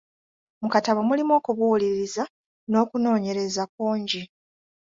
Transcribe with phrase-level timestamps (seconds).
[0.61, 2.23] Mu katabo mulimu okubuuliriza
[2.69, 4.21] n’okunoonyereza kungi.